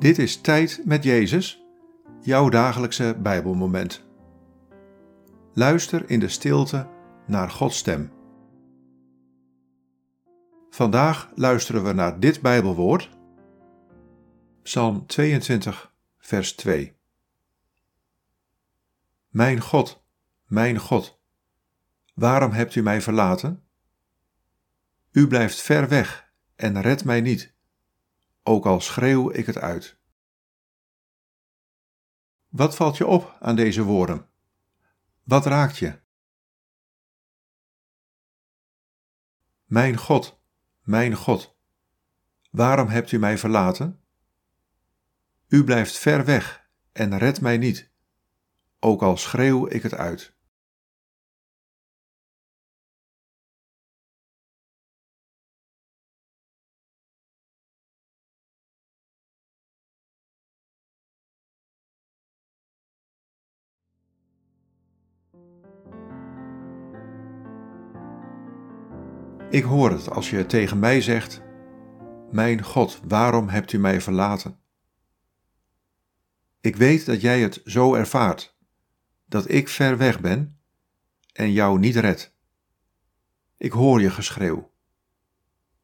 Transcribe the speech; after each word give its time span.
Dit 0.00 0.18
is 0.18 0.40
Tijd 0.40 0.82
met 0.84 1.04
Jezus, 1.04 1.64
jouw 2.20 2.48
dagelijkse 2.48 3.16
Bijbelmoment. 3.22 4.06
Luister 5.52 6.10
in 6.10 6.20
de 6.20 6.28
stilte 6.28 6.88
naar 7.26 7.50
Gods 7.50 7.78
stem. 7.78 8.12
Vandaag 10.70 11.30
luisteren 11.34 11.84
we 11.84 11.92
naar 11.92 12.20
dit 12.20 12.40
Bijbelwoord, 12.40 13.10
Psalm 14.62 15.06
22, 15.06 15.94
vers 16.18 16.52
2. 16.52 16.96
Mijn 19.28 19.60
God, 19.60 20.04
mijn 20.46 20.78
God, 20.78 21.20
waarom 22.14 22.50
hebt 22.50 22.74
u 22.74 22.82
mij 22.82 23.00
verlaten? 23.00 23.64
U 25.12 25.26
blijft 25.26 25.60
ver 25.60 25.88
weg 25.88 26.32
en 26.56 26.80
redt 26.80 27.04
mij 27.04 27.20
niet 27.20 27.58
ook 28.50 28.66
al 28.66 28.80
schreeuw 28.80 29.30
ik 29.32 29.46
het 29.46 29.58
uit. 29.58 29.98
Wat 32.48 32.76
valt 32.76 32.96
je 32.96 33.06
op 33.06 33.36
aan 33.40 33.56
deze 33.56 33.82
woorden? 33.82 34.28
Wat 35.22 35.46
raakt 35.46 35.76
je? 35.76 35.98
Mijn 39.64 39.96
God, 39.96 40.40
mijn 40.80 41.14
God, 41.14 41.56
waarom 42.50 42.88
hebt 42.88 43.12
u 43.12 43.18
mij 43.18 43.38
verlaten? 43.38 44.00
U 45.48 45.64
blijft 45.64 45.98
ver 45.98 46.24
weg 46.24 46.68
en 46.92 47.18
redt 47.18 47.40
mij 47.40 47.58
niet, 47.58 47.90
ook 48.78 49.02
al 49.02 49.16
schreeuw 49.16 49.68
ik 49.68 49.82
het 49.82 49.94
uit. 49.94 50.34
Ik 69.50 69.62
hoor 69.64 69.90
het 69.90 70.10
als 70.10 70.30
je 70.30 70.46
tegen 70.46 70.78
mij 70.78 71.00
zegt: 71.00 71.42
Mijn 72.30 72.62
God, 72.62 73.00
waarom 73.08 73.48
hebt 73.48 73.72
u 73.72 73.78
mij 73.78 74.00
verlaten? 74.00 74.58
Ik 76.60 76.76
weet 76.76 77.06
dat 77.06 77.20
jij 77.20 77.40
het 77.40 77.60
zo 77.64 77.94
ervaart, 77.94 78.56
dat 79.26 79.50
ik 79.50 79.68
ver 79.68 79.96
weg 79.96 80.20
ben 80.20 80.58
en 81.32 81.52
jou 81.52 81.78
niet 81.78 81.96
red. 81.96 82.34
Ik 83.56 83.72
hoor 83.72 84.00
je 84.00 84.10
geschreeuw, 84.10 84.70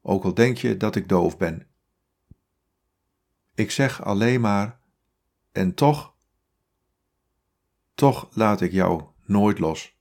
ook 0.00 0.24
al 0.24 0.34
denk 0.34 0.56
je 0.56 0.76
dat 0.76 0.96
ik 0.96 1.08
doof 1.08 1.36
ben. 1.36 1.66
Ik 3.54 3.70
zeg 3.70 4.02
alleen 4.02 4.40
maar: 4.40 4.80
En 5.52 5.74
toch, 5.74 6.14
toch 7.94 8.28
laat 8.32 8.60
ik 8.60 8.72
jou 8.72 9.11
nooit 9.26 9.58
los. 9.58 10.00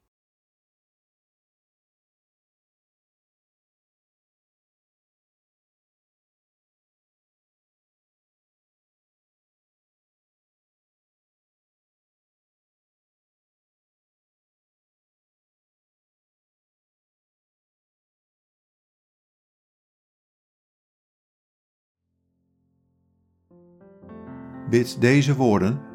Bid 24.70 25.02
deze 25.02 25.36
woorden 25.36 25.91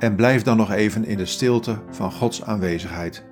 en 0.00 0.16
blijf 0.16 0.42
dan 0.42 0.56
nog 0.56 0.70
even 0.70 1.04
in 1.04 1.16
de 1.16 1.26
stilte 1.26 1.82
van 1.90 2.12
Gods 2.12 2.42
aanwezigheid. 2.42 3.24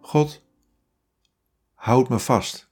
God, 0.00 0.44
houd 1.74 2.08
me 2.08 2.18
vast. 2.18 2.71